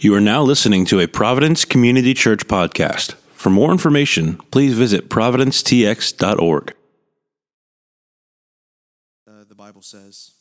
[0.00, 3.14] You are now listening to a Providence Community Church podcast.
[3.32, 6.74] For more information, please visit providencetx.org.
[9.26, 10.34] uh, the Bible says.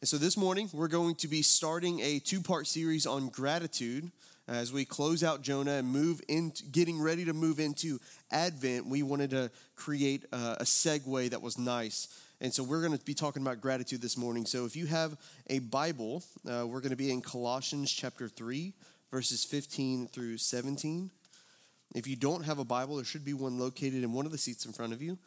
[0.00, 4.10] And so this morning, we're going to be starting a two part series on gratitude.
[4.48, 8.00] As we close out Jonah and move into getting ready to move into
[8.32, 12.08] Advent, we wanted to create a, a segue that was nice.
[12.40, 14.46] And so we're going to be talking about gratitude this morning.
[14.46, 15.16] So if you have
[15.48, 18.72] a Bible, uh, we're going to be in Colossians chapter 3,
[19.10, 21.10] verses 15 through 17.
[21.94, 24.38] If you don't have a Bible, there should be one located in one of the
[24.38, 25.18] seats in front of you.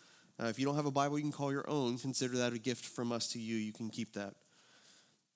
[0.41, 1.97] Uh, if you don't have a Bible, you can call your own.
[1.97, 3.55] Consider that a gift from us to you.
[3.55, 4.33] You can keep that.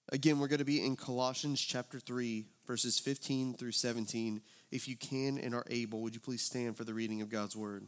[0.10, 4.42] Again, we're going to be in Colossians chapter 3, verses 15 through 17.
[4.72, 7.56] If you can and are able, would you please stand for the reading of God's
[7.56, 7.88] word?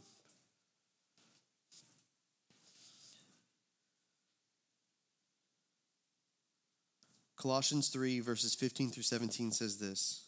[7.36, 10.27] Colossians 3, verses 15 through 17 says this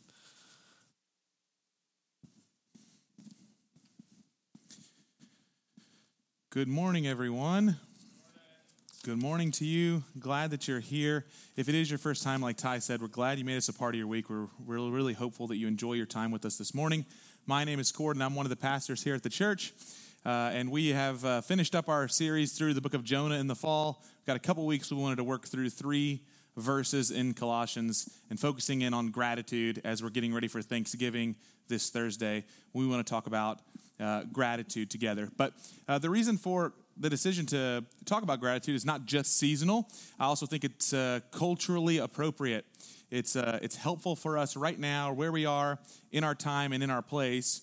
[6.53, 7.77] Good morning, everyone.
[9.05, 10.03] Good morning to you.
[10.19, 11.25] Glad that you're here.
[11.55, 13.73] If it is your first time, like Ty said, we're glad you made us a
[13.73, 14.29] part of your week.
[14.29, 17.05] We're really, really hopeful that you enjoy your time with us this morning.
[17.45, 19.71] My name is Kort, and I'm one of the pastors here at the church.
[20.25, 23.47] Uh, and we have uh, finished up our series through the book of Jonah in
[23.47, 24.03] the fall.
[24.03, 26.19] We've got a couple weeks we wanted to work through three
[26.57, 31.37] verses in Colossians and focusing in on gratitude as we're getting ready for Thanksgiving
[31.69, 32.43] this Thursday.
[32.73, 33.61] We want to talk about
[34.01, 35.29] uh, gratitude together.
[35.37, 35.53] But
[35.87, 39.87] uh, the reason for the decision to talk about gratitude is not just seasonal.
[40.19, 42.65] I also think it's uh, culturally appropriate.
[43.09, 45.79] It's, uh, it's helpful for us right now, where we are
[46.11, 47.61] in our time and in our place.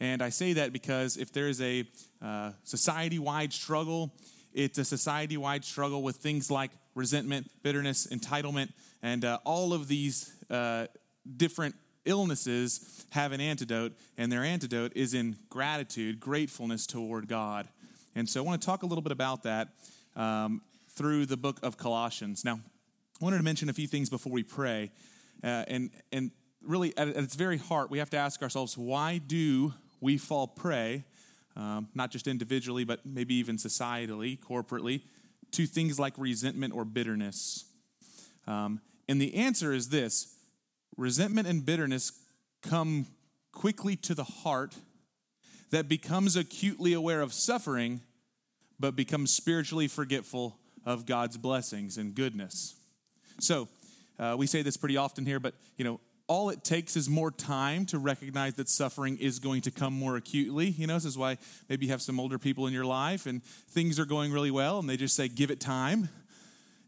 [0.00, 1.84] And I say that because if there is a
[2.22, 4.12] uh, society wide struggle,
[4.52, 9.88] it's a society wide struggle with things like resentment, bitterness, entitlement, and uh, all of
[9.88, 10.32] these
[11.36, 17.68] different illnesses have an antidote, and their antidote is in gratitude, gratefulness toward God.
[18.14, 19.68] And so I want to talk a little bit about that
[20.16, 22.44] um, through the book of Colossians.
[22.44, 22.60] Now,
[23.20, 24.90] I wanted to mention a few things before we pray.
[25.42, 26.30] Uh, and, and
[26.62, 31.04] really, at, its very heart, we have to ask ourselves why do we fall prey,
[31.56, 35.02] um, not just individually, but maybe even societally, corporately,
[35.52, 37.64] to things like resentment or bitterness?
[38.46, 40.33] Um, and the answer is this
[40.96, 42.12] resentment and bitterness
[42.62, 43.06] come
[43.52, 44.74] quickly to the heart
[45.70, 48.00] that becomes acutely aware of suffering,
[48.78, 52.74] but becomes spiritually forgetful of God's blessings and goodness.
[53.40, 53.68] So,
[54.18, 57.30] uh, we say this pretty often here, but you know, all it takes is more
[57.30, 60.68] time to recognize that suffering is going to come more acutely.
[60.68, 61.38] You know, this is why
[61.68, 64.78] maybe you have some older people in your life and things are going really well,
[64.78, 66.08] and they just say, "Give it time."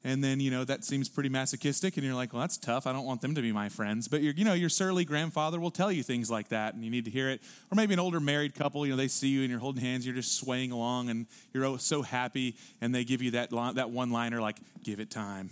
[0.06, 2.86] And then you know that seems pretty masochistic and you're like well that's tough.
[2.86, 4.06] I don't want them to be my friends.
[4.06, 7.06] But you know your surly grandfather will tell you things like that and you need
[7.06, 7.42] to hear it.
[7.72, 10.06] Or maybe an older married couple you know they see you and you're holding hands
[10.06, 14.10] you're just swaying along and you're so happy and they give you that that one
[14.10, 15.50] liner like give it time.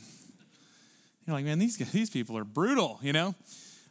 [1.27, 3.35] You're like man these these people are brutal you know?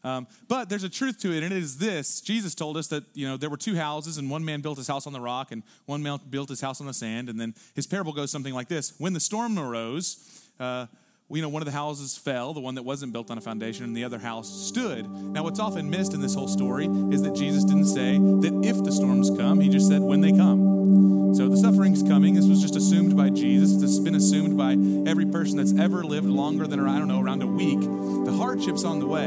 [0.06, 3.06] Um, but there's a truth to it, and it is this: Jesus told us that
[3.14, 5.54] you know there were two houses, and one man built his house on the rock,
[5.54, 7.30] and one man built his house on the sand.
[7.30, 10.88] And then his parable goes something like this: When the storm arose, uh,
[11.30, 13.86] you know, one of the houses fell, the one that wasn't built on a foundation,
[13.86, 15.10] and the other house stood.
[15.10, 18.84] Now, what's often missed in this whole story is that Jesus didn't say that if
[18.84, 21.34] the storms come, he just said when they come.
[21.34, 22.36] So the suffering's coming.
[22.36, 23.82] This was just assumed by Jesus.
[23.82, 24.74] Has been assumed by
[25.10, 27.80] every person that's ever lived longer than, I don't know, around a week.
[27.80, 29.26] The hardship's on the way.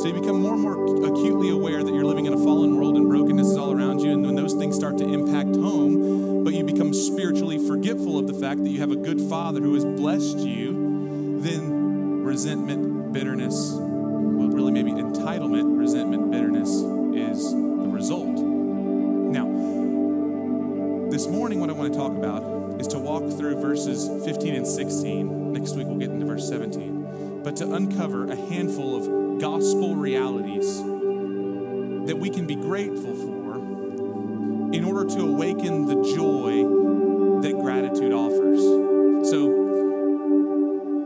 [0.00, 2.96] So you become more and more acutely aware that you're living in a fallen world
[2.96, 4.12] and brokenness is all around you.
[4.12, 8.34] And when those things start to impact home, but you become spiritually forgetful of the
[8.34, 14.48] fact that you have a good father who has blessed you, then resentment, bitterness, well,
[14.48, 18.36] really maybe entitlement, resentment, bitterness is the result.
[18.36, 19.46] Now,
[21.10, 24.66] this morning, what I want to talk about is to walk through verses 15 and
[24.66, 25.52] 16.
[25.54, 27.42] Next week, we'll get into verse 17.
[27.42, 30.78] But to uncover a handful of gospel realities
[32.06, 33.33] that we can be grateful for
[34.74, 36.64] in order to awaken the joy
[37.42, 38.60] that gratitude offers.
[39.30, 39.46] So,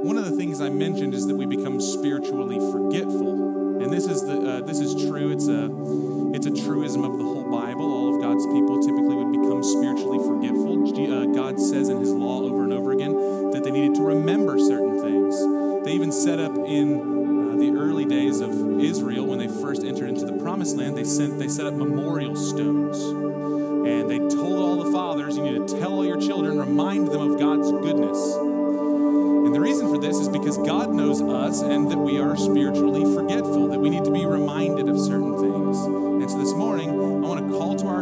[0.00, 4.22] one of the things I mentioned is that we become spiritually forgetful, and this is
[4.22, 5.30] the uh, this is true.
[5.32, 5.68] It's a
[6.34, 7.37] it's a truism of the whole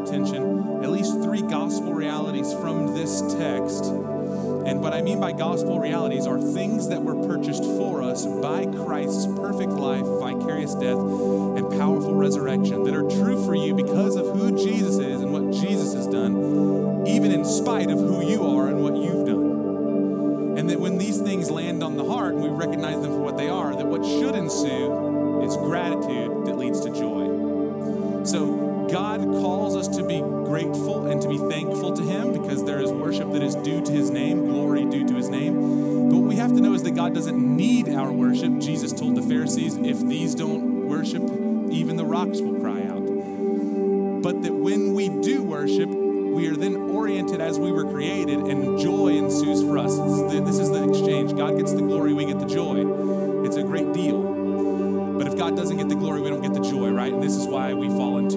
[0.06, 3.84] attention at least three gospel realities from this text.
[3.84, 8.66] And what I mean by gospel realities are things that were purchased for us by
[8.66, 14.26] Christ's perfect life, vicarious death, and powerful resurrection that are true for you because of
[14.36, 18.68] who Jesus is and what Jesus has done, even in spite of who you are
[18.68, 20.56] and what you've done.
[20.58, 23.36] And that when these things land on the heart and we recognize them for what
[23.36, 27.15] they are, that what should ensue is gratitude that leads to joy.
[28.90, 32.90] God calls us to be grateful and to be thankful to Him because there is
[32.90, 35.54] worship that is due to His name, glory due to His name.
[36.08, 38.58] But what we have to know is that God doesn't need our worship.
[38.58, 41.22] Jesus told the Pharisees, if these don't worship,
[41.70, 43.04] even the rocks will cry out.
[44.22, 48.78] But that when we do worship, we are then oriented as we were created, and
[48.78, 49.96] joy ensues for us.
[49.96, 51.34] This is the, this is the exchange.
[51.34, 53.44] God gets the glory, we get the joy.
[53.44, 55.16] It's a great deal.
[55.16, 57.12] But if God doesn't get the glory, we don't get the joy, right?
[57.12, 58.35] And this is why we fall into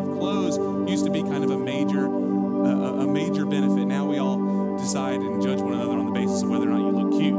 [0.00, 0.58] have clothes
[0.90, 3.86] used to be kind of a major, a major benefit.
[3.86, 6.80] Now we all decide and judge one another on the basis of whether or not
[6.80, 7.36] you look cute.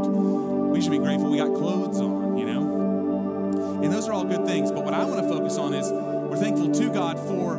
[0.71, 3.81] We should be grateful we got clothes on, you know?
[3.83, 6.37] And those are all good things, but what I want to focus on is we're
[6.37, 7.57] thankful to God for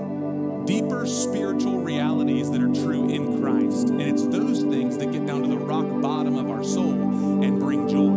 [0.66, 3.88] deeper spiritual realities that are true in Christ.
[3.88, 6.92] And it's those things that get down to the rock bottom of our soul
[7.42, 8.10] and bring joy.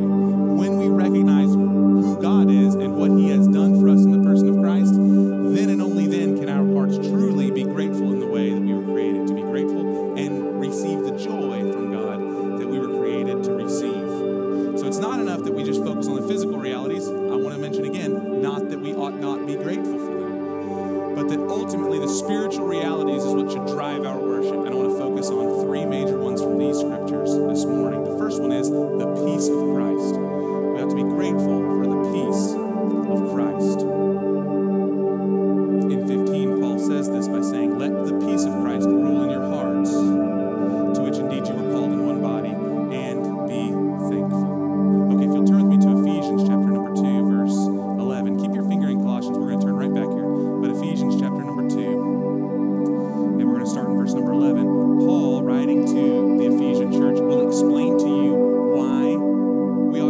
[0.56, 4.30] When we recognize who God is and what He has done for us in the
[4.30, 4.94] person of Christ,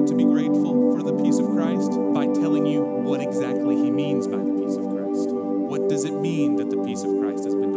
[0.07, 4.27] to be grateful for the peace of Christ by telling you what exactly he means
[4.27, 5.29] by the peace of Christ.
[5.31, 7.74] What does it mean that the peace of Christ has been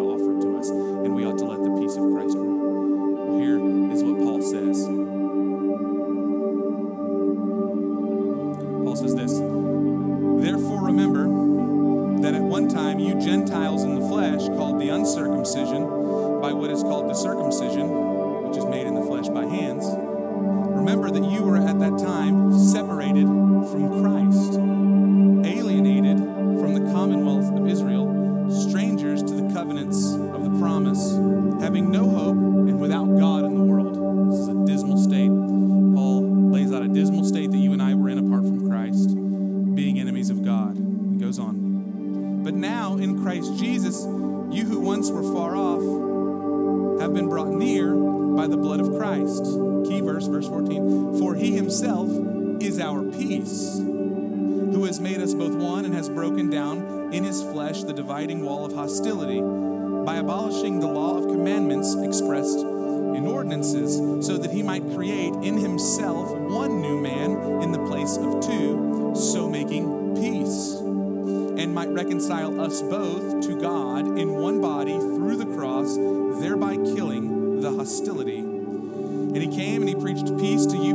[77.88, 78.40] hostility.
[78.40, 80.87] And he came and he preached peace to you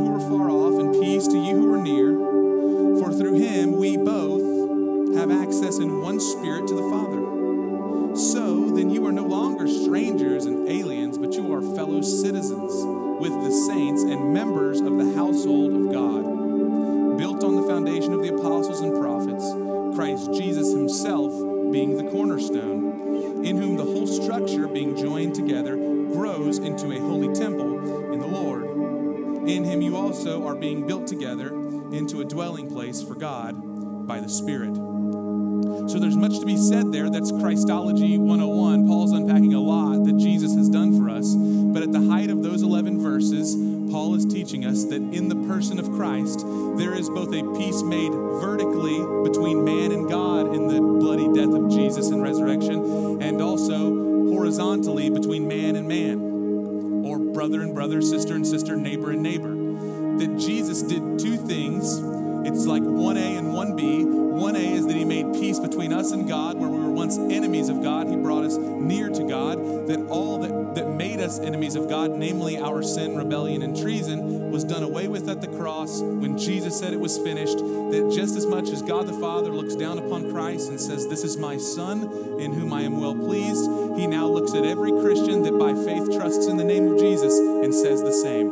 [78.04, 81.24] that just as much as God the Father looks down upon Christ and says, This
[81.24, 82.04] is my Son
[82.40, 86.12] in whom I am well pleased, he now looks at every Christian that by faith
[86.18, 88.48] trusts in the name of Jesus and says the same.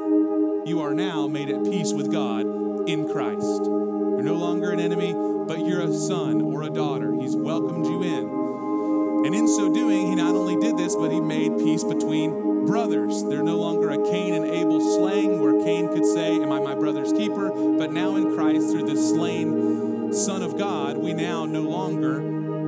[0.65, 2.41] You are now made at peace with God
[2.88, 3.65] in Christ.
[3.65, 7.13] You're no longer an enemy, but you're a son or a daughter.
[7.20, 9.25] He's welcomed you in.
[9.25, 13.24] And in so doing, he not only did this, but he made peace between brothers.
[13.24, 16.75] They're no longer a Cain and Abel slaying, where Cain could say, Am I my
[16.75, 17.50] brother's keeper?
[17.50, 22.20] But now in Christ, through the slain Son of God, we now no longer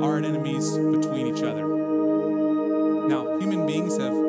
[0.04, 1.68] are at enemies between each other.
[3.08, 4.23] Now, human beings have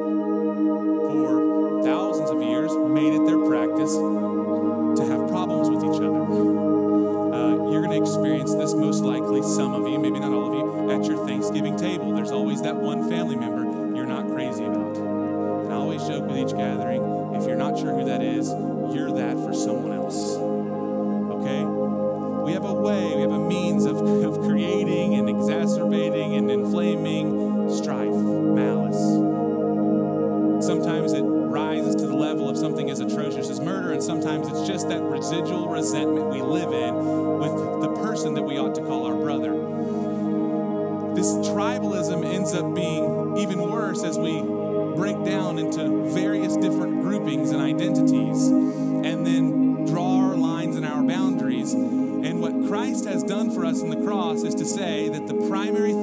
[53.54, 55.93] for us in the cross is to say that the primary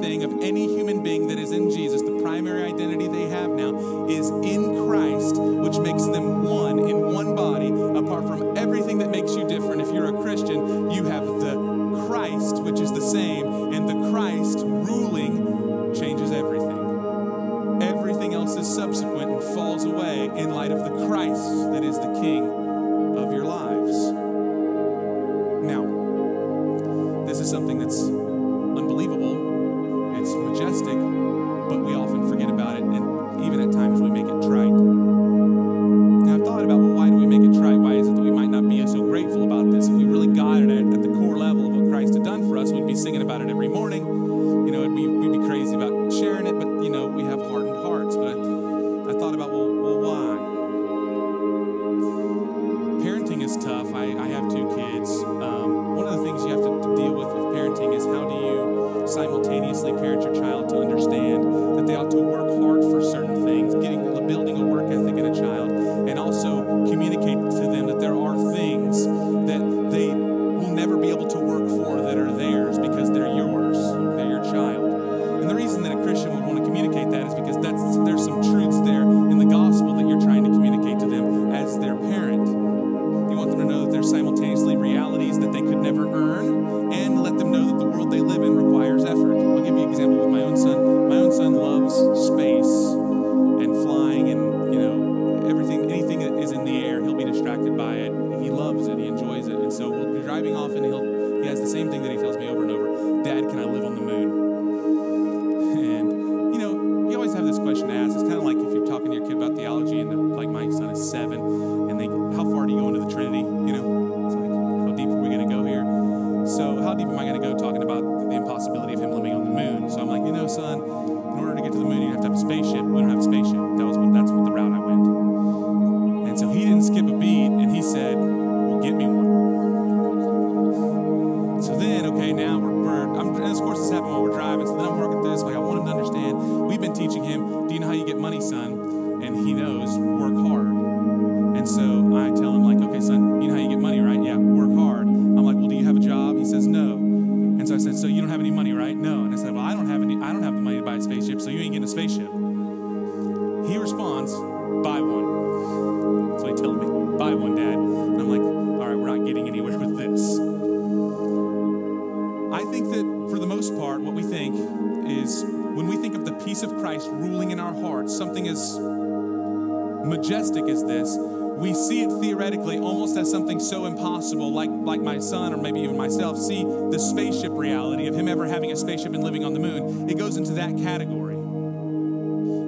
[170.22, 175.18] majestic is this we see it theoretically almost as something so impossible, like, like my
[175.18, 179.14] son or maybe even myself see the spaceship reality of him ever having a spaceship
[179.14, 180.08] and living on the moon.
[180.08, 181.36] It goes into that category.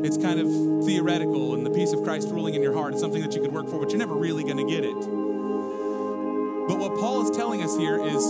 [0.06, 0.46] It's kind of
[0.84, 3.52] theoretical, and the peace of Christ ruling in your heart is something that you could
[3.52, 4.94] work for, but you're never really going to get it.
[6.68, 8.22] But what Paul is telling us here is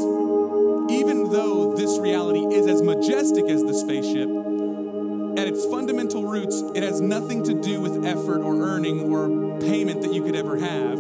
[8.25, 9.29] effort or earning or
[9.61, 10.97] payment that you could ever have.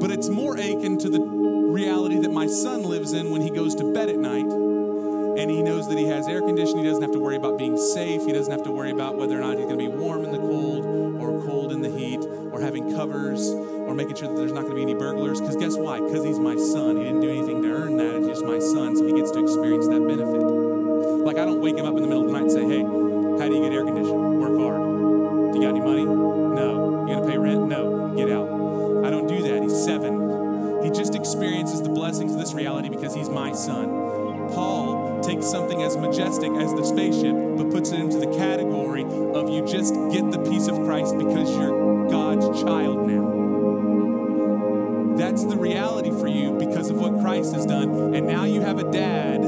[0.00, 3.74] But it's more akin to the reality that my son lives in when he goes
[3.76, 6.84] to bed at night and he knows that he has air conditioning.
[6.84, 8.24] He doesn't have to worry about being safe.
[8.24, 10.30] He doesn't have to worry about whether or not he's going to be warm in
[10.30, 10.84] the cold
[11.20, 12.20] or cold in the heat
[12.52, 15.40] or having covers or making sure that there's not going to be any burglars.
[15.40, 15.98] Because guess why?
[16.00, 16.49] Because he's my
[36.70, 40.68] as the spaceship, but puts it into the category of you just get the peace
[40.68, 43.38] of Christ because you're God's child now.
[45.16, 48.14] That's the reality for you because of what Christ has done.
[48.14, 49.42] And now you have a dad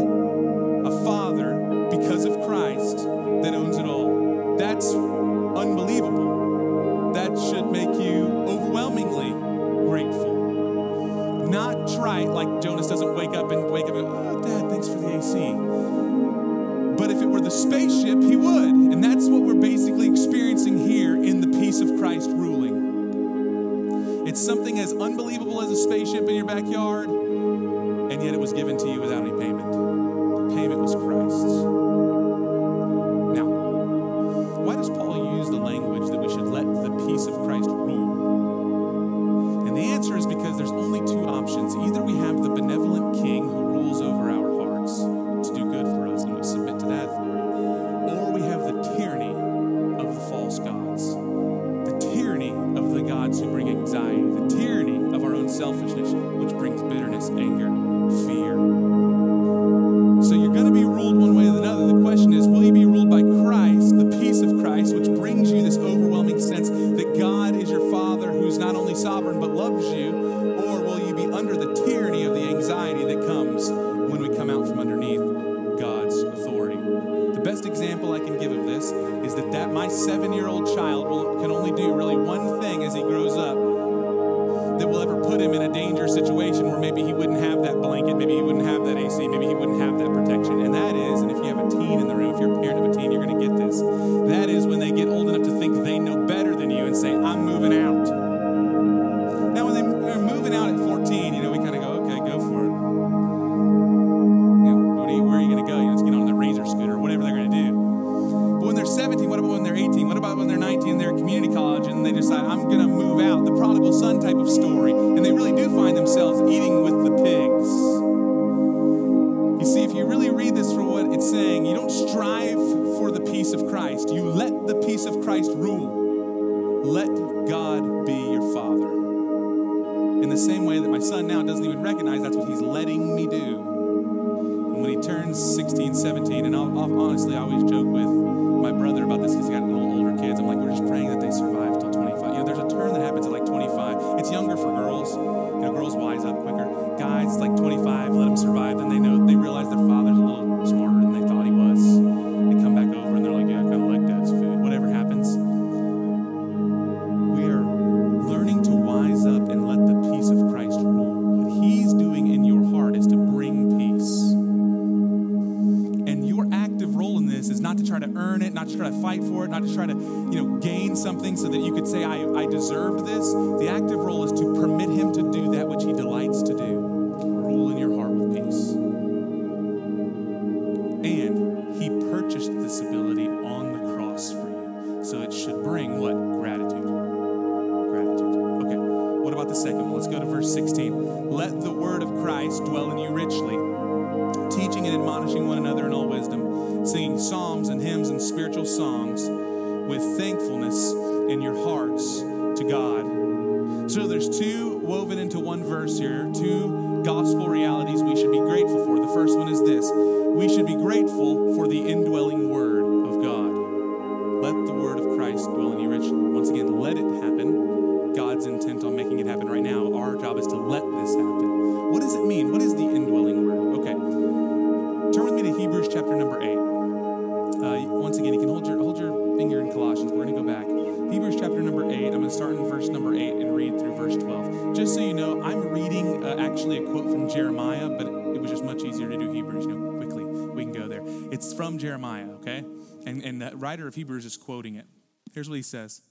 [237.33, 240.25] Jeremiah, but it was just much easier to do Hebrews, you know, quickly.
[240.25, 241.03] We can go there.
[241.33, 242.65] It's from Jeremiah, okay?
[243.07, 244.87] And, and the writer of Hebrews is quoting it.
[245.33, 246.03] Here's what he says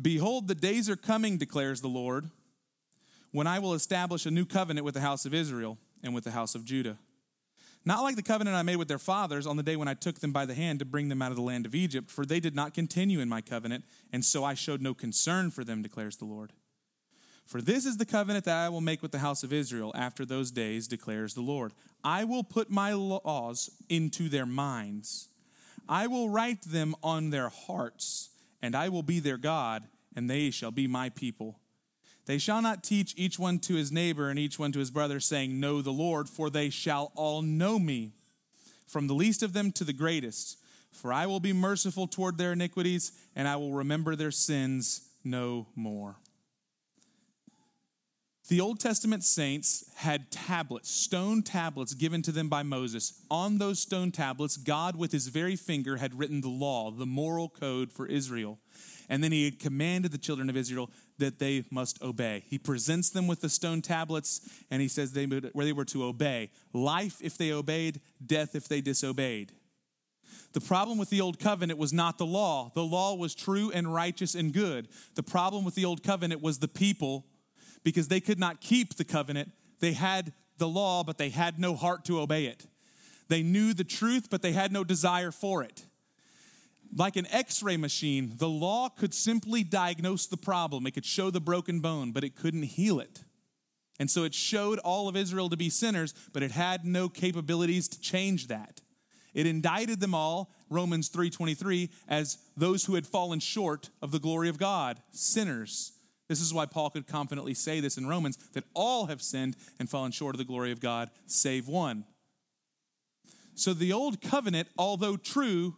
[0.00, 2.30] Behold, the days are coming, declares the Lord,
[3.32, 6.30] when I will establish a new covenant with the house of Israel and with the
[6.30, 6.98] house of Judah.
[7.84, 10.18] Not like the covenant I made with their fathers on the day when I took
[10.18, 12.40] them by the hand to bring them out of the land of Egypt, for they
[12.40, 16.16] did not continue in my covenant, and so I showed no concern for them, declares
[16.16, 16.52] the Lord.
[17.46, 20.26] For this is the covenant that I will make with the house of Israel after
[20.26, 21.72] those days, declares the Lord.
[22.02, 25.28] I will put my laws into their minds,
[25.88, 28.30] I will write them on their hearts,
[28.60, 29.84] and I will be their God,
[30.16, 31.60] and they shall be my people.
[32.24, 35.20] They shall not teach each one to his neighbor and each one to his brother,
[35.20, 38.14] saying, Know the Lord, for they shall all know me,
[38.88, 40.58] from the least of them to the greatest.
[40.90, 45.68] For I will be merciful toward their iniquities, and I will remember their sins no
[45.76, 46.16] more.
[48.48, 53.20] The Old Testament saints had tablets, stone tablets given to them by Moses.
[53.28, 57.48] On those stone tablets, God, with his very finger, had written the law, the moral
[57.48, 58.60] code for Israel.
[59.08, 62.44] And then he had commanded the children of Israel that they must obey.
[62.46, 66.04] He presents them with the stone tablets, and he says they, where they were to
[66.04, 69.52] obey life if they obeyed, death if they disobeyed.
[70.52, 72.70] The problem with the old covenant was not the law.
[72.74, 74.88] The law was true and righteous and good.
[75.16, 77.26] The problem with the old covenant was the people
[77.86, 79.52] because they could not keep the covenant.
[79.78, 82.66] They had the law, but they had no heart to obey it.
[83.28, 85.84] They knew the truth, but they had no desire for it.
[86.92, 90.84] Like an x ray machine, the law could simply diagnose the problem.
[90.84, 93.22] It could show the broken bone, but it couldn't heal it.
[94.00, 97.86] And so it showed all of Israel to be sinners, but it had no capabilities
[97.90, 98.80] to change that.
[99.32, 104.48] It indicted them all, Romans 3:23, as those who had fallen short of the glory
[104.48, 105.92] of God, sinners.
[106.28, 109.88] This is why Paul could confidently say this in Romans that all have sinned and
[109.88, 112.04] fallen short of the glory of God, save one.
[113.54, 115.76] So the old covenant, although true,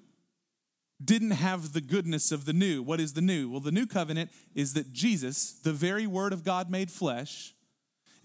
[1.05, 2.83] didn't have the goodness of the new.
[2.83, 3.49] What is the new?
[3.49, 7.55] Well, the new covenant is that Jesus, the very word of God made flesh,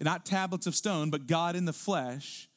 [0.00, 2.48] not tablets of stone, but God in the flesh,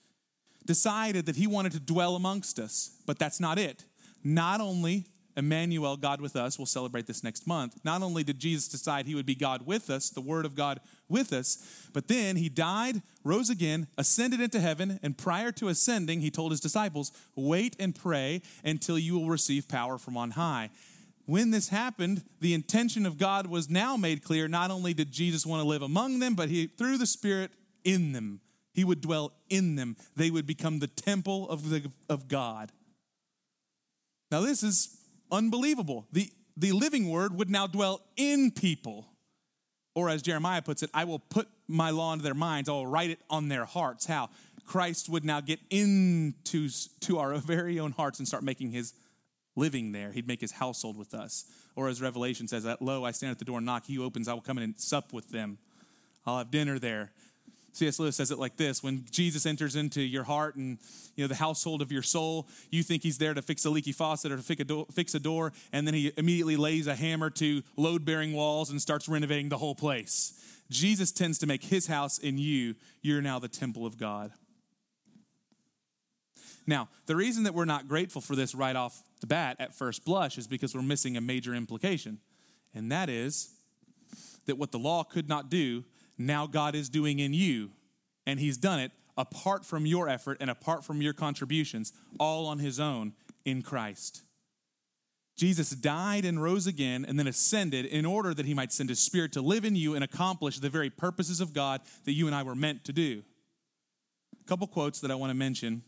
[0.65, 2.91] decided that he wanted to dwell amongst us.
[3.05, 3.85] But that's not it.
[4.23, 5.05] Not only
[5.37, 7.79] Emmanuel, God with us, we'll celebrate this next month.
[7.83, 10.79] Not only did Jesus decide he would be God with us, the Word of God
[11.07, 16.21] with us, but then he died, rose again, ascended into heaven, and prior to ascending,
[16.21, 20.71] he told his disciples, Wait and pray until you will receive power from on high.
[21.27, 24.47] When this happened, the intention of God was now made clear.
[24.47, 27.51] Not only did Jesus want to live among them, but he, through the Spirit,
[27.83, 28.41] in them.
[28.73, 29.97] He would dwell in them.
[30.15, 32.71] They would become the temple of, the, of God.
[34.31, 34.97] Now, this is
[35.31, 36.07] unbelievable.
[36.11, 39.07] The, the living word would now dwell in people.
[39.95, 42.87] Or as Jeremiah puts it, I will put my law into their minds, I will
[42.87, 44.05] write it on their hearts.
[44.05, 44.29] How?
[44.65, 46.69] Christ would now get into
[47.01, 48.93] to our very own hearts and start making his
[49.55, 50.11] living there.
[50.11, 51.45] He'd make his household with us.
[51.75, 53.85] Or as Revelation says, that Lo, I stand at the door and knock.
[53.85, 55.57] He opens, I will come in and sup with them.
[56.25, 57.11] I'll have dinner there.
[57.77, 57.99] C.S.
[57.99, 60.79] Lewis says it like this when Jesus enters into your heart and
[61.15, 63.91] you know the household of your soul, you think he's there to fix a leaky
[63.91, 66.95] faucet or to fix a, door, fix a door, and then he immediately lays a
[66.95, 70.33] hammer to load bearing walls and starts renovating the whole place.
[70.69, 72.75] Jesus tends to make his house in you.
[73.01, 74.31] You're now the temple of God.
[76.65, 80.03] Now, the reason that we're not grateful for this right off the bat at first
[80.03, 82.19] blush is because we're missing a major implication,
[82.73, 83.49] and that is
[84.47, 85.85] that what the law could not do,
[86.17, 87.71] now God is doing in you.
[88.25, 92.59] And He's done it apart from your effort and apart from your contributions, all on
[92.59, 93.13] His own
[93.45, 94.23] in Christ.
[95.35, 98.99] Jesus died and rose again and then ascended in order that He might send His
[98.99, 102.35] Spirit to live in you and accomplish the very purposes of God that you and
[102.35, 103.23] I were meant to do.
[104.43, 105.83] A couple quotes that I want to mention.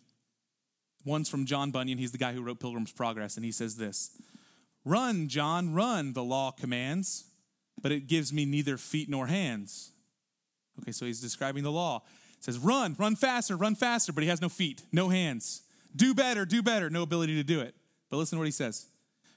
[1.05, 1.97] One's from John Bunyan.
[1.97, 4.11] He's the guy who wrote Pilgrim's Progress, and he says this
[4.85, 7.25] Run, John, run, the law commands,
[7.81, 9.91] but it gives me neither feet nor hands.
[10.81, 12.03] Okay, so he's describing the law.
[12.37, 15.61] It says, run, run faster, run faster, but he has no feet, no hands.
[15.95, 17.75] Do better, do better, no ability to do it.
[18.09, 18.87] But listen to what he says.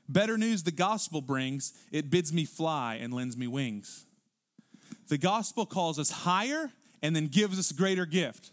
[0.09, 4.05] Better news the gospel brings, it bids me fly and lends me wings.
[5.09, 6.71] The gospel calls us higher
[7.03, 8.51] and then gives us a greater gift.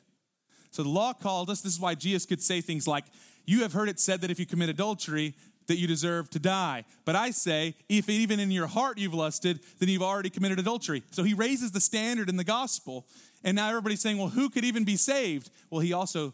[0.72, 3.06] So the law called us, this is why Jesus could say things like,
[3.46, 5.36] You have heard it said that if you commit adultery,
[5.70, 6.84] that you deserve to die.
[7.06, 11.04] But I say, if even in your heart you've lusted, then you've already committed adultery.
[11.12, 13.06] So he raises the standard in the gospel.
[13.44, 15.52] And now everybody's saying, well, who could even be saved?
[15.70, 16.34] Well, he also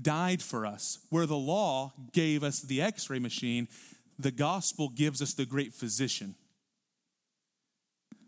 [0.00, 1.00] died for us.
[1.10, 3.66] Where the law gave us the x ray machine,
[4.18, 6.36] the gospel gives us the great physician.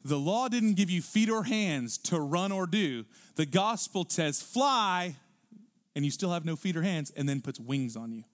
[0.04, 3.04] The law didn't give you feet or hands to run or do.
[3.36, 5.16] The gospel says, fly,
[5.94, 8.24] and you still have no feet or hands, and then puts wings on you.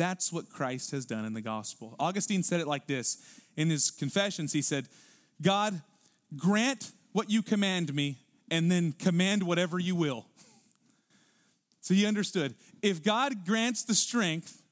[0.00, 1.94] That's what Christ has done in the gospel.
[2.00, 3.18] Augustine said it like this
[3.58, 4.50] in his confessions.
[4.50, 4.88] He said,
[5.42, 5.82] God,
[6.34, 8.16] grant what you command me,
[8.50, 10.24] and then command whatever you will.
[11.82, 14.62] So he understood if God grants the strength,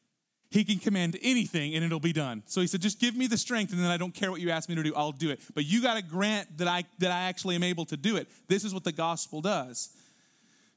[0.51, 2.43] he can command anything and it'll be done.
[2.47, 4.49] So he said, just give me the strength and then I don't care what you
[4.49, 5.41] ask me to do, I'll do it.
[5.55, 8.29] But you got to grant that I, that I actually am able to do it.
[8.49, 9.91] This is what the gospel does.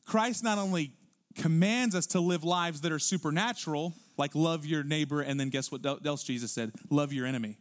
[0.05, 0.91] Christ not only
[1.35, 5.71] commands us to live lives that are supernatural, like love your neighbor, and then guess
[5.71, 6.71] what else Jesus said?
[6.89, 7.57] Love your enemy.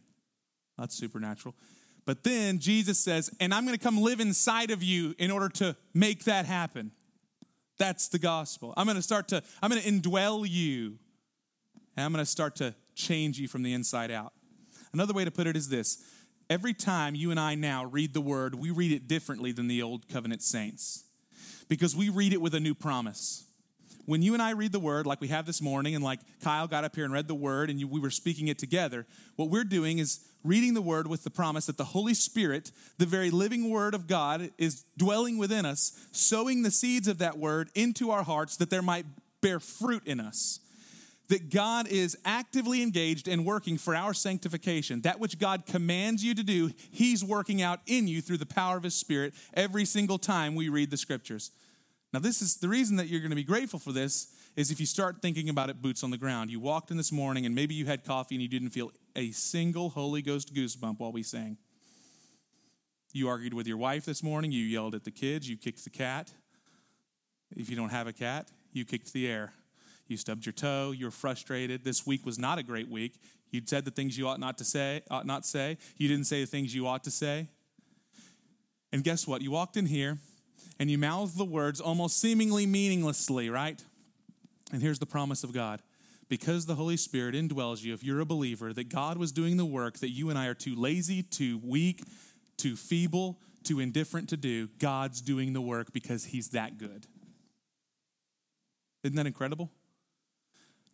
[0.77, 1.55] That's supernatural.
[2.05, 5.49] But then Jesus says, and I'm going to come live inside of you in order
[5.49, 6.91] to make that happen.
[7.77, 8.73] That's the gospel.
[8.75, 10.97] I'm going to start to, I'm going to indwell you,
[11.95, 14.33] and I'm going to start to change you from the inside out.
[14.93, 16.03] Another way to put it is this
[16.49, 19.81] every time you and I now read the word, we read it differently than the
[19.81, 21.05] old covenant saints
[21.69, 23.45] because we read it with a new promise
[24.11, 26.67] when you and I read the word, like we have this morning, and like Kyle
[26.67, 29.49] got up here and read the word, and you, we were speaking it together, what
[29.49, 33.31] we're doing is reading the word with the promise that the Holy Spirit, the very
[33.31, 38.11] living word of God, is dwelling within us, sowing the seeds of that word into
[38.11, 39.05] our hearts that there might
[39.39, 40.59] bear fruit in us.
[41.29, 44.99] That God is actively engaged and working for our sanctification.
[45.03, 48.75] That which God commands you to do, He's working out in you through the power
[48.75, 51.51] of His Spirit every single time we read the scriptures.
[52.13, 54.79] Now, this is the reason that you're going to be grateful for this is if
[54.79, 56.51] you start thinking about it boots on the ground.
[56.51, 59.31] You walked in this morning and maybe you had coffee and you didn't feel a
[59.31, 61.57] single Holy Ghost goosebump while we sang.
[63.13, 65.89] You argued with your wife this morning, you yelled at the kids, you kicked the
[65.89, 66.31] cat.
[67.55, 69.53] If you don't have a cat, you kicked the air.
[70.07, 71.85] You stubbed your toe, you're frustrated.
[71.85, 73.21] This week was not a great week.
[73.51, 75.77] You'd said the things you ought not to say, ought not say.
[75.97, 77.47] You didn't say the things you ought to say.
[78.91, 79.41] And guess what?
[79.41, 80.17] You walked in here
[80.79, 83.83] and you mouth the words almost seemingly meaninglessly, right?
[84.71, 85.81] And here's the promise of God.
[86.29, 89.65] Because the Holy Spirit indwells you, if you're a believer, that God was doing the
[89.65, 92.03] work that you and I are too lazy, too weak,
[92.55, 97.05] too feeble, too indifferent to do, God's doing the work because He's that good.
[99.03, 99.71] Isn't that incredible?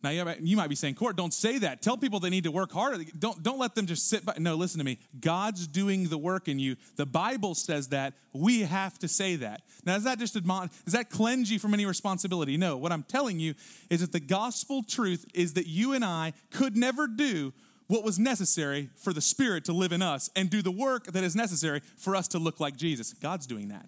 [0.00, 1.82] Now, you might be saying, Kort, don't say that.
[1.82, 3.02] Tell people they need to work harder.
[3.18, 4.34] Don't, don't let them just sit by.
[4.38, 5.00] No, listen to me.
[5.18, 6.76] God's doing the work in you.
[6.94, 8.14] The Bible says that.
[8.32, 9.62] We have to say that.
[9.84, 12.56] Now, does that just admonish, does that cleanse you from any responsibility?
[12.56, 12.76] No.
[12.76, 13.54] What I'm telling you
[13.90, 17.52] is that the gospel truth is that you and I could never do
[17.88, 21.24] what was necessary for the Spirit to live in us and do the work that
[21.24, 23.14] is necessary for us to look like Jesus.
[23.14, 23.86] God's doing that.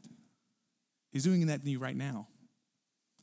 [1.12, 2.26] He's doing that in you right now.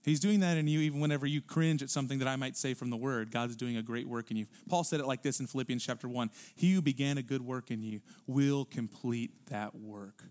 [0.07, 2.73] He's doing that in you even whenever you cringe at something that I might say
[2.73, 3.29] from the word.
[3.29, 4.45] God's doing a great work in you.
[4.69, 7.71] Paul said it like this in Philippians chapter 1 He who began a good work
[7.71, 10.23] in you will complete that work.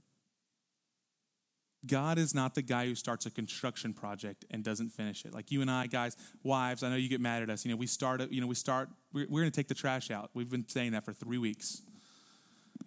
[1.87, 5.35] God is not the guy who starts a construction project and doesn't finish it.
[5.35, 7.67] Like you and I, guys, wives, I know you get mad at us.
[7.67, 10.11] You know, we start, you know, we start, we're, we're going to take the trash
[10.11, 10.31] out.
[10.33, 11.83] We've been saying that for three weeks.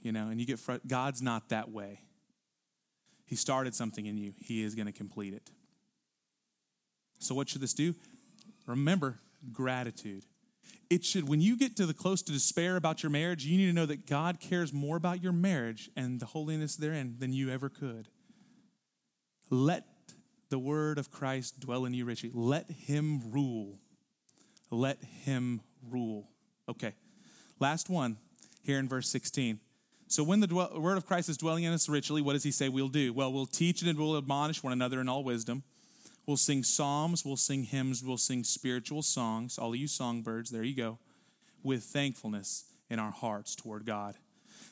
[0.02, 2.02] You know, and you get, fr- God's not that way.
[3.28, 5.52] He started something in you, He is going to complete it.
[7.19, 7.93] So, what should this do?
[8.65, 9.19] Remember,
[9.51, 10.25] gratitude.
[10.89, 13.67] It should, when you get to the close to despair about your marriage, you need
[13.67, 17.51] to know that God cares more about your marriage and the holiness therein than you
[17.51, 18.08] ever could.
[19.51, 19.86] Let
[20.49, 22.32] the word of Christ dwell in you richly.
[22.34, 23.79] Let him rule.
[24.71, 26.27] Let him rule.
[26.67, 26.93] Okay,
[27.60, 28.17] last one
[28.63, 29.60] here in verse 16.
[30.08, 32.51] So, when the dwell, word of Christ is dwelling in us richly, what does he
[32.51, 33.13] say we'll do?
[33.13, 35.63] Well, we'll teach and we'll admonish one another in all wisdom.
[36.29, 39.57] We'll sing psalms, we'll sing hymns, we'll sing spiritual songs.
[39.57, 40.99] All of you songbirds, there you go,
[41.63, 44.13] with thankfulness in our hearts toward God.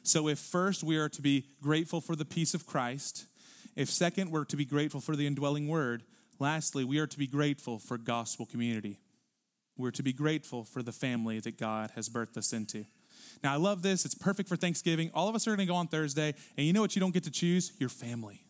[0.03, 3.25] So, if first we are to be grateful for the peace of Christ,
[3.75, 6.03] if second we're to be grateful for the indwelling word,
[6.37, 8.99] lastly, we are to be grateful for gospel community.
[9.79, 12.85] We're to be grateful for the family that God has birthed us into.
[13.43, 14.05] Now, I love this.
[14.05, 15.09] It's perfect for Thanksgiving.
[15.15, 17.15] All of us are going to go on Thursday, and you know what you don't
[17.15, 17.71] get to choose?
[17.79, 18.46] Your family.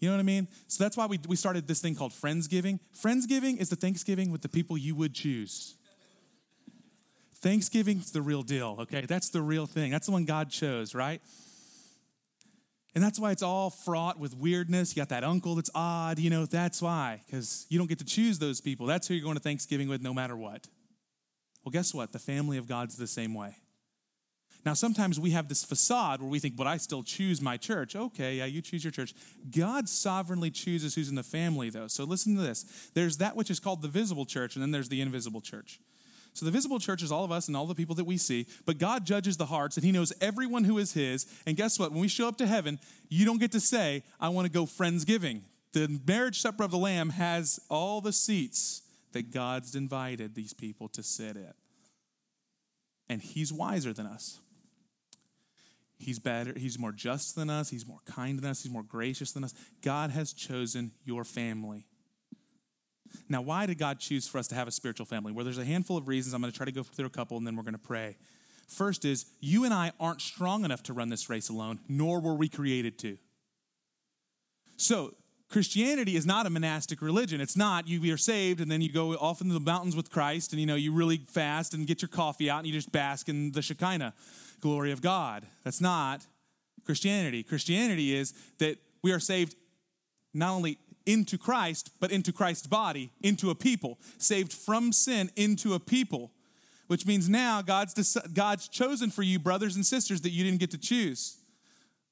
[0.00, 0.48] You know what I mean?
[0.68, 2.78] So that's why we, we started this thing called Friendsgiving.
[2.96, 5.74] Friendsgiving is the Thanksgiving with the people you would choose.
[7.40, 9.02] Thanksgiving's the real deal, okay?
[9.02, 9.90] That's the real thing.
[9.90, 11.20] That's the one God chose, right?
[12.94, 14.96] And that's why it's all fraught with weirdness.
[14.96, 18.04] You got that uncle that's odd, you know, that's why, because you don't get to
[18.04, 18.86] choose those people.
[18.86, 20.66] That's who you're going to Thanksgiving with no matter what.
[21.64, 22.12] Well, guess what?
[22.12, 23.56] The family of God's the same way.
[24.68, 27.96] Now, sometimes we have this facade where we think, but I still choose my church.
[27.96, 29.14] Okay, yeah, you choose your church.
[29.50, 31.86] God sovereignly chooses who's in the family, though.
[31.86, 34.90] So listen to this there's that which is called the visible church, and then there's
[34.90, 35.80] the invisible church.
[36.34, 38.46] So the visible church is all of us and all the people that we see,
[38.66, 41.24] but God judges the hearts and He knows everyone who is His.
[41.46, 41.90] And guess what?
[41.90, 44.66] When we show up to heaven, you don't get to say, I want to go
[44.66, 45.40] Friendsgiving.
[45.72, 50.88] the marriage supper of the Lamb has all the seats that God's invited these people
[50.90, 51.56] to sit at.
[53.08, 54.40] And He's wiser than us.
[55.98, 59.32] He's better, he's more just than us, he's more kind than us, he's more gracious
[59.32, 59.52] than us.
[59.82, 61.86] God has chosen your family.
[63.28, 65.32] Now, why did God choose for us to have a spiritual family?
[65.32, 66.34] Well, there's a handful of reasons.
[66.34, 68.16] I'm going to try to go through a couple and then we're going to pray.
[68.68, 72.34] First is you and I aren't strong enough to run this race alone, nor were
[72.34, 73.16] we created to.
[74.76, 75.14] So,
[75.48, 77.40] Christianity is not a monastic religion.
[77.40, 80.52] It's not you are saved and then you go off into the mountains with Christ
[80.52, 83.30] and you know you really fast and get your coffee out and you just bask
[83.30, 84.12] in the Shekinah
[84.60, 85.46] glory of God.
[85.64, 86.26] That's not
[86.84, 87.42] Christianity.
[87.42, 89.54] Christianity is that we are saved
[90.34, 95.74] not only into Christ, but into Christ's body, into a people, saved from sin into
[95.74, 96.32] a people,
[96.86, 100.70] which means now God's, God's chosen for you brothers and sisters that you didn't get
[100.72, 101.38] to choose.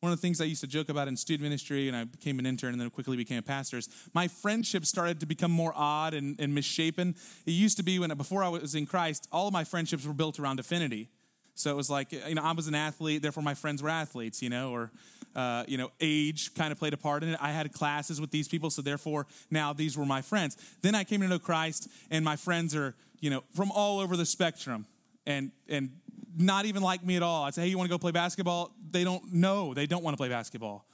[0.01, 2.39] One of the things I used to joke about in student ministry, and I became
[2.39, 5.73] an intern and then quickly became a pastor, is my friendships started to become more
[5.75, 7.17] odd and, and misshapen.
[7.47, 10.13] It used to be when before I was in Christ, all of my friendships were
[10.13, 11.09] built around affinity.
[11.57, 14.43] So it was like, you know, I was an athlete, therefore my friends were athletes,
[14.43, 14.93] you know, or
[15.35, 17.39] uh, you know, age kind of played a part in it.
[17.41, 20.57] I had classes with these people, so therefore now these were my friends.
[20.83, 24.17] Then I came to know Christ, and my friends are, you know, from all over
[24.17, 24.87] the spectrum,
[25.27, 25.91] and and
[26.39, 27.45] not even like me at all.
[27.45, 28.75] I say, hey, you want to go play basketball?
[28.91, 29.75] They don't know.
[29.75, 30.87] They don't want to play basketball,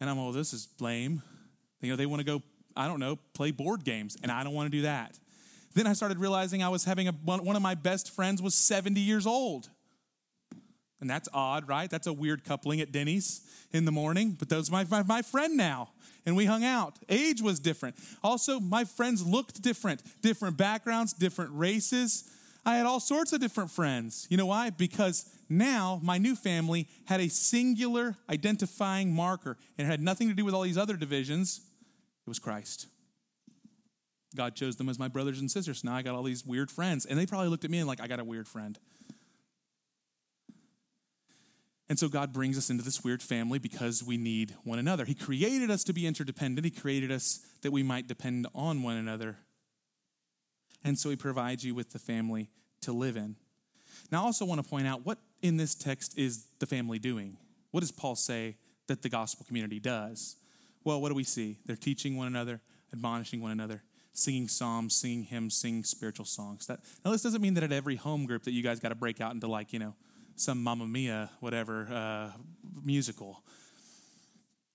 [0.00, 1.22] and I'm, oh, this is lame.
[1.80, 2.42] You know, they want to go,
[2.76, 5.18] I don't know, play board games, and I don't want to do that.
[5.74, 9.00] Then I started realizing I was having a one of my best friends was 70
[9.00, 9.68] years old.
[11.00, 11.90] And that's odd, right?
[11.90, 13.42] That's a weird coupling at Denny's
[13.72, 15.90] in the morning, but those my, my, my friend now.
[16.24, 16.98] And we hung out.
[17.08, 17.96] Age was different.
[18.22, 22.24] Also, my friends looked different, different backgrounds, different races.
[22.64, 24.26] I had all sorts of different friends.
[24.28, 24.70] You know why?
[24.70, 30.34] Because now my new family had a singular identifying marker and it had nothing to
[30.34, 31.60] do with all these other divisions.
[32.26, 32.88] It was Christ.
[34.34, 35.84] God chose them as my brothers and sisters.
[35.84, 37.06] Now I got all these weird friends.
[37.06, 38.76] And they probably looked at me and like, I got a weird friend.
[41.88, 45.04] And so God brings us into this weird family because we need one another.
[45.04, 48.96] He created us to be interdependent, He created us that we might depend on one
[48.96, 49.36] another.
[50.84, 52.50] And so He provides you with the family
[52.82, 53.36] to live in.
[54.10, 57.36] Now, I also want to point out what in this text is the family doing?
[57.70, 58.56] What does Paul say
[58.86, 60.36] that the gospel community does?
[60.84, 61.58] Well, what do we see?
[61.66, 62.60] They're teaching one another,
[62.92, 63.82] admonishing one another,
[64.12, 66.66] singing psalms, singing hymns, singing spiritual songs.
[66.66, 68.94] That, now, this doesn't mean that at every home group that you guys got to
[68.94, 69.94] break out into like, you know,
[70.36, 72.30] some Mamma Mia, whatever, uh,
[72.84, 73.42] musical.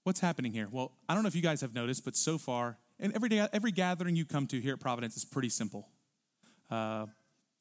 [0.03, 0.67] What's happening here?
[0.71, 3.47] Well, I don't know if you guys have noticed, but so far, and every day,
[3.53, 5.87] every gathering you come to here at Providence is pretty simple.
[6.69, 7.05] Uh,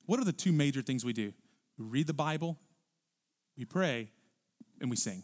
[0.06, 1.32] what are the two major things we do?
[1.78, 2.58] We read the Bible,
[3.56, 4.10] we pray,
[4.80, 5.22] and we sing.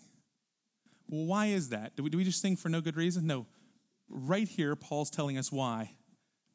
[1.09, 1.97] Well, why is that?
[1.97, 3.27] Do we, do we just sing for no good reason?
[3.27, 3.47] No.
[4.09, 5.93] Right here, Paul's telling us why.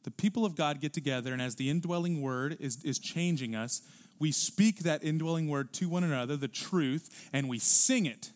[0.04, 3.82] The people of God get together, and as the indwelling word is, is changing us,
[4.22, 8.30] we speak that indwelling word to one another, the truth, and we sing it.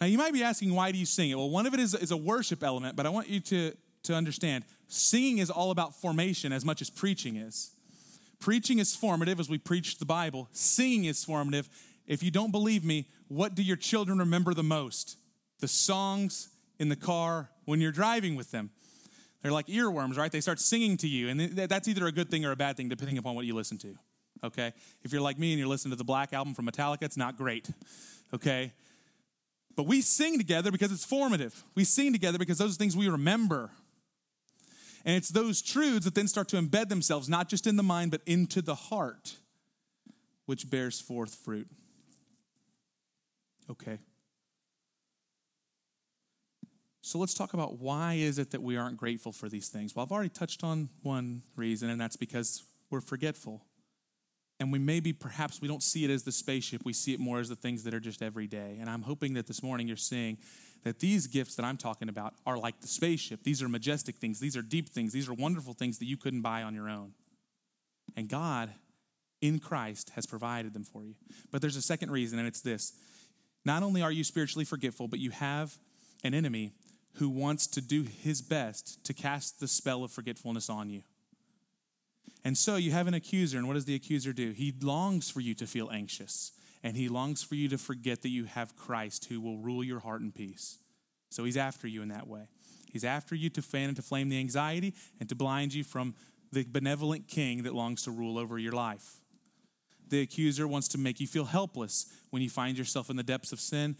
[0.00, 1.34] Now, you might be asking, why do you sing it?
[1.34, 3.72] Well, one of it is, is a worship element, but I want you to,
[4.04, 7.72] to understand singing is all about formation as much as preaching is.
[8.38, 11.68] Preaching is formative as we preach the Bible, singing is formative.
[12.06, 15.16] If you don't believe me, what do your children remember the most?
[15.58, 18.70] The songs in the car when you're driving with them.
[19.42, 20.30] They're like earworms, right?
[20.30, 22.88] They start singing to you, and that's either a good thing or a bad thing,
[22.88, 23.96] depending upon what you listen to
[24.44, 24.72] okay?
[25.02, 27.36] If you're like me and you're listening to the Black Album from Metallica, it's not
[27.36, 27.70] great,
[28.34, 28.72] okay?
[29.76, 31.64] But we sing together because it's formative.
[31.74, 33.70] We sing together because those are things we remember.
[35.04, 38.10] And it's those truths that then start to embed themselves, not just in the mind,
[38.10, 39.36] but into the heart,
[40.46, 41.68] which bears forth fruit.
[43.70, 43.98] Okay.
[47.02, 49.94] So let's talk about why is it that we aren't grateful for these things?
[49.94, 53.62] Well, I've already touched on one reason, and that's because we're forgetful.
[54.58, 56.82] And we maybe, perhaps, we don't see it as the spaceship.
[56.84, 58.78] We see it more as the things that are just every day.
[58.80, 60.38] And I'm hoping that this morning you're seeing
[60.82, 63.42] that these gifts that I'm talking about are like the spaceship.
[63.42, 64.40] These are majestic things.
[64.40, 65.12] These are deep things.
[65.12, 67.12] These are wonderful things that you couldn't buy on your own.
[68.16, 68.72] And God,
[69.42, 71.14] in Christ, has provided them for you.
[71.50, 72.92] But there's a second reason, and it's this
[73.64, 75.76] not only are you spiritually forgetful, but you have
[76.22, 76.72] an enemy
[77.14, 81.02] who wants to do his best to cast the spell of forgetfulness on you.
[82.46, 84.52] And so you have an accuser, and what does the accuser do?
[84.52, 86.52] He longs for you to feel anxious,
[86.84, 89.98] and he longs for you to forget that you have Christ who will rule your
[89.98, 90.78] heart in peace.
[91.28, 92.42] So he's after you in that way.
[92.92, 96.14] He's after you to fan and to flame the anxiety and to blind you from
[96.52, 99.16] the benevolent king that longs to rule over your life.
[100.08, 103.50] The accuser wants to make you feel helpless when you find yourself in the depths
[103.50, 103.96] of sin.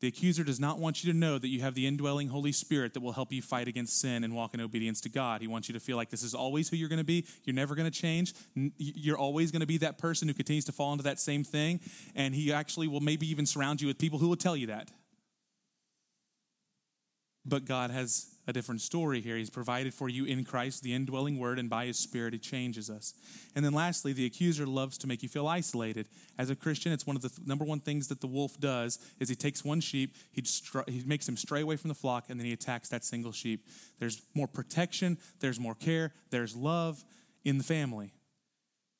[0.00, 2.94] The accuser does not want you to know that you have the indwelling Holy Spirit
[2.94, 5.40] that will help you fight against sin and walk in obedience to God.
[5.40, 7.26] He wants you to feel like this is always who you're going to be.
[7.44, 8.32] You're never going to change.
[8.54, 11.80] You're always going to be that person who continues to fall into that same thing.
[12.14, 14.92] And He actually will maybe even surround you with people who will tell you that.
[17.44, 19.36] But God has a different story here.
[19.36, 22.88] He's provided for you in Christ, the indwelling word, and by his spirit, he changes
[22.88, 23.12] us.
[23.54, 26.08] And then lastly, the accuser loves to make you feel isolated.
[26.38, 28.98] As a Christian, it's one of the th- number one things that the wolf does
[29.20, 30.42] is he takes one sheep, he,
[30.86, 33.66] he makes him stray away from the flock, and then he attacks that single sheep.
[33.98, 37.04] There's more protection, there's more care, there's love
[37.44, 38.14] in the family.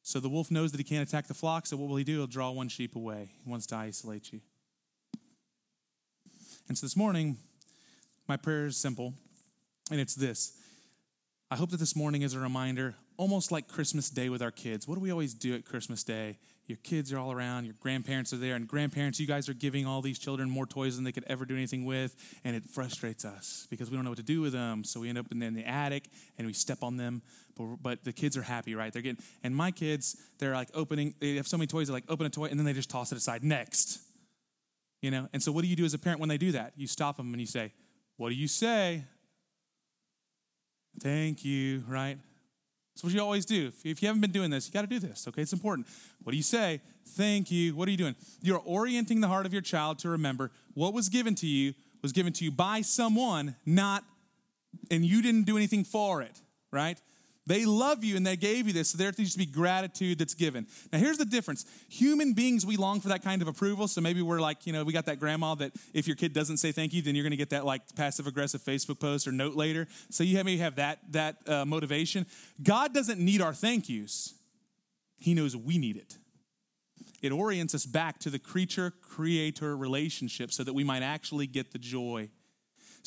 [0.02, 2.18] So the wolf knows that he can't attack the flock, so what will he do?
[2.18, 3.30] He'll draw one sheep away.
[3.42, 4.40] He wants to isolate you.
[6.68, 7.38] And so this morning,
[8.26, 9.14] my prayer is simple
[9.90, 10.52] and it's this
[11.50, 14.86] I hope that this morning is a reminder, almost like Christmas Day with our kids.
[14.86, 16.36] What do we always do at Christmas Day?
[16.66, 19.86] Your kids are all around, your grandparents are there, and grandparents, you guys are giving
[19.86, 22.14] all these children more toys than they could ever do anything with,
[22.44, 24.84] and it frustrates us because we don't know what to do with them.
[24.84, 27.22] So we end up in the, attic and we step on them,
[27.56, 28.92] but, but the kids are happy, right?
[28.92, 32.10] They're getting, and my kids, they're like opening, they have so many toys, they're like
[32.10, 33.42] open a toy and then they just toss it aside.
[33.42, 34.00] Next.
[35.00, 36.74] You know, and so what do you do as a parent when they do that?
[36.76, 37.72] You stop them and you say,
[38.18, 39.04] What do you say?
[41.00, 42.18] Thank you, right?
[42.94, 43.70] That's what you always do.
[43.84, 45.42] If you haven't been doing this, you got to do this, okay?
[45.42, 45.86] It's important.
[46.24, 46.80] What do you say?
[47.10, 47.76] Thank you.
[47.76, 48.16] What are you doing?
[48.42, 52.12] You're orienting the heart of your child to remember what was given to you was
[52.12, 54.04] given to you by someone, not,
[54.90, 57.00] and you didn't do anything for it, right?
[57.48, 60.34] They love you and they gave you this, so there needs to be gratitude that's
[60.34, 60.66] given.
[60.92, 61.64] Now, here's the difference.
[61.88, 63.88] Human beings, we long for that kind of approval.
[63.88, 66.58] So maybe we're like, you know, we got that grandma that if your kid doesn't
[66.58, 69.32] say thank you, then you're going to get that like passive aggressive Facebook post or
[69.32, 69.88] note later.
[70.10, 72.26] So you maybe have that that uh, motivation.
[72.62, 74.34] God doesn't need our thank yous.
[75.16, 76.18] He knows we need it.
[77.22, 81.72] It orients us back to the creature creator relationship so that we might actually get
[81.72, 82.28] the joy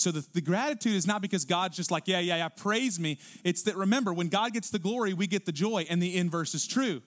[0.01, 3.19] so the, the gratitude is not because God's just like, yeah, yeah, yeah, praise me.
[3.43, 6.55] It's that remember, when God gets the glory, we get the joy, and the inverse
[6.55, 7.01] is true.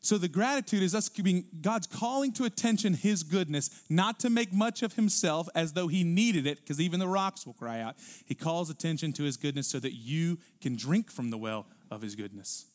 [0.00, 4.52] So the gratitude is us being God's calling to attention his goodness, not to make
[4.52, 7.94] much of himself as though he needed it, because even the rocks will cry out.
[8.26, 12.02] He calls attention to his goodness so that you can drink from the well of
[12.02, 12.66] his goodness.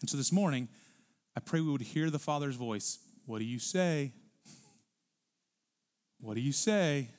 [0.00, 0.68] And so this morning,
[1.36, 2.98] I pray we would hear the Father's voice.
[3.26, 4.12] What do you say?
[6.18, 7.10] What do you say?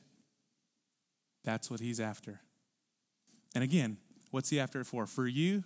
[1.44, 2.42] That's what he's after.
[3.56, 3.98] And again,
[4.32, 5.06] what's he after it for?
[5.06, 5.64] For you?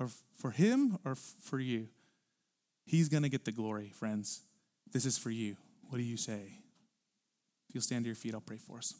[0.00, 1.88] Or for him or for you?
[2.86, 4.40] He's going to get the glory, friends.
[4.92, 5.56] This is for you.
[5.88, 6.40] What do you say?
[7.68, 8.94] If you'll stand to your feet, I'll pray for us.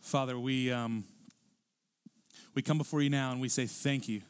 [0.00, 1.04] Father, we, um,
[2.54, 4.22] we come before you now and we say thank you.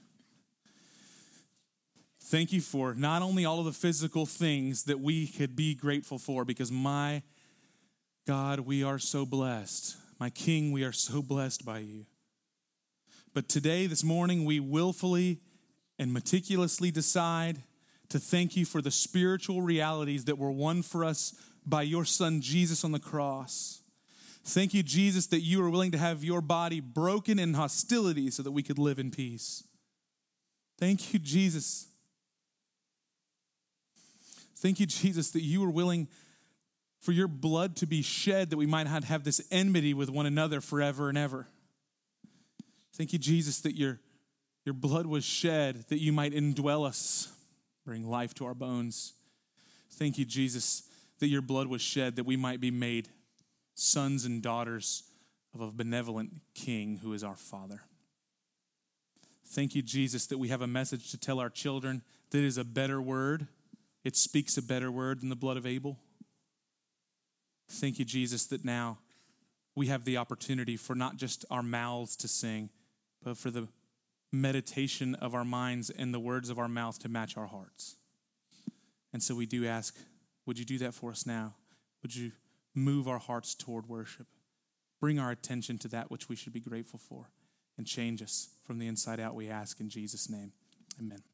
[2.27, 6.19] Thank you for not only all of the physical things that we could be grateful
[6.19, 7.23] for, because my
[8.27, 9.99] God, we are so blessed.
[10.19, 12.07] My King, we are so blessed by you.
[13.35, 15.41] But today, this morning, we willfully
[15.99, 17.63] and meticulously decide
[18.09, 21.35] to thank you for the spiritual realities that were won for us
[21.67, 23.83] by your Son, Jesus, on the cross.
[24.45, 28.43] Thank you, Jesus, that you are willing to have your body broken in hostility so
[28.43, 29.63] that we could live in peace.
[30.79, 31.89] Thank you, Jesus
[34.65, 36.09] Thank you, Jesus, that you were willing
[36.99, 40.25] for your blood to be shed that we might not have this enmity with one
[40.25, 41.47] another forever and ever.
[42.95, 44.01] Thank you, Jesus, that your,
[44.65, 47.31] your blood was shed that you might indwell us,
[47.85, 49.13] bring life to our bones.
[49.91, 50.85] Thank you, Jesus,
[51.19, 53.11] that your blood was shed that we might be made
[53.75, 55.03] sons and daughters
[55.55, 57.83] of a benevolent King who is our Father.
[59.49, 62.01] Thank you, Jesus, that we have a message to tell our children
[62.31, 63.47] that is a better word
[64.05, 65.99] it speaks a better word than the blood of Abel.
[67.69, 68.99] Thank you, Jesus, that now
[69.75, 72.69] we have the opportunity for not just our mouths to sing,
[73.23, 73.69] but for the
[74.31, 77.97] meditation of our minds and the words of our mouth to match our hearts.
[79.13, 79.97] And so we do ask,
[80.45, 81.55] would you do that for us now?
[82.03, 82.33] Would you
[82.75, 84.27] move our hearts toward worship?
[85.01, 87.31] Bring our attention to that which we should be grateful for
[87.77, 90.53] and change us from the inside out, we ask in Jesus' name.
[91.01, 91.34] Amen.